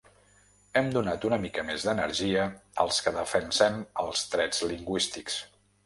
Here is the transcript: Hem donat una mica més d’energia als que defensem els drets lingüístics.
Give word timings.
Hem 0.79 0.87
donat 0.95 1.27
una 1.29 1.39
mica 1.43 1.65
més 1.67 1.85
d’energia 1.89 2.47
als 2.87 3.05
que 3.09 3.17
defensem 3.21 3.81
els 4.07 4.29
drets 4.37 4.69
lingüístics. 4.75 5.43